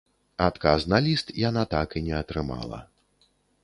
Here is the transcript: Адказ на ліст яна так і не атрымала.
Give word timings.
Адказ 0.45 0.87
на 0.93 1.01
ліст 1.09 1.27
яна 1.43 1.67
так 1.77 1.89
і 2.01 2.05
не 2.09 2.19
атрымала. 2.25 2.85